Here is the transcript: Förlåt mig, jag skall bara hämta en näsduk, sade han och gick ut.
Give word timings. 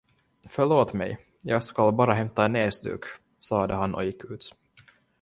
Förlåt 0.49 0.93
mig, 0.93 1.17
jag 1.41 1.63
skall 1.63 1.93
bara 1.93 2.13
hämta 2.13 2.45
en 2.45 2.51
näsduk, 2.51 3.03
sade 3.39 3.73
han 3.73 3.95
och 3.95 4.05
gick 4.05 4.25
ut. 4.31 4.55